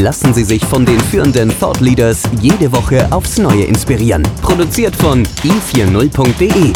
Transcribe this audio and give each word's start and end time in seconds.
Lassen 0.00 0.32
Sie 0.32 0.44
sich 0.44 0.64
von 0.64 0.86
den 0.86 1.00
führenden 1.00 1.52
Thought 1.58 1.80
Leaders 1.80 2.22
jede 2.40 2.70
Woche 2.70 3.10
aufs 3.10 3.36
Neue 3.36 3.64
inspirieren. 3.64 4.22
Produziert 4.42 4.94
von 4.94 5.26
i40.de 5.42 6.72